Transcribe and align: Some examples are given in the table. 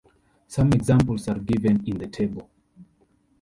Some 0.47 0.73
examples 0.73 1.27
are 1.27 1.37
given 1.37 1.85
in 1.85 1.99
the 1.99 2.07
table. 2.07 2.49